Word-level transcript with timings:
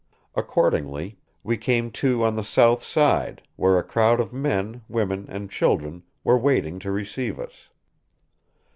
Accordingly... 0.33 1.19
we 1.43 1.57
came 1.57 1.91
to 1.91 2.23
on 2.23 2.35
the 2.35 2.43
south 2.43 2.81
side, 2.81 3.43
where 3.55 3.77
a 3.77 3.83
crowd 3.83 4.19
of 4.19 4.33
men, 4.33 4.81
women 4.89 5.27
and 5.29 5.47
children 5.47 6.01
were 6.23 6.39
waiting 6.39 6.79
to 6.79 6.89
receive 6.89 7.39
us. 7.39 7.69